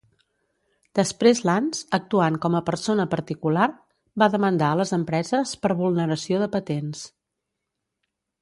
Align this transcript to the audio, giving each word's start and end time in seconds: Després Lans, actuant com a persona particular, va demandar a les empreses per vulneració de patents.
Després 0.99 1.41
Lans, 1.49 1.81
actuant 1.97 2.39
com 2.47 2.57
a 2.59 2.63
persona 2.71 3.05
particular, 3.13 3.67
va 4.23 4.31
demandar 4.39 4.71
a 4.71 4.81
les 4.83 4.95
empreses 4.99 5.55
per 5.67 5.75
vulneració 5.83 6.45
de 6.47 6.53
patents. 6.59 7.05